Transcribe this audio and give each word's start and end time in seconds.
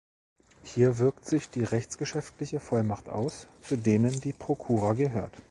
Hier 0.63 0.97
wirkt 0.97 1.27
sich 1.27 1.51
die 1.51 1.63
rechtsgeschäftliche 1.63 2.59
Vollmacht 2.59 3.07
aus, 3.07 3.45
zu 3.61 3.75
denen 3.77 4.19
die 4.21 4.33
Prokura 4.33 4.93
gehört. 4.93 5.37